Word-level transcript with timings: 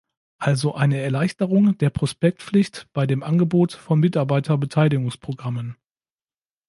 Also 0.39 0.73
eine 0.73 0.99
Erleichterung 0.99 1.77
der 1.77 1.91
Prospektpflicht 1.91 2.87
bei 2.91 3.05
dem 3.05 3.21
Angebot 3.21 3.71
von 3.73 3.99
Mitarbeiterbeteiligungsprogrammen. 3.99 5.75